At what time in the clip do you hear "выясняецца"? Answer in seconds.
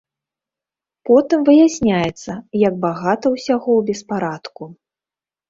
1.49-2.31